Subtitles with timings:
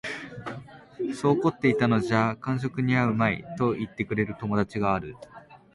[1.13, 5.15] そう凝っていたのじゃ間職に合うまい、と云ってくれる友人がある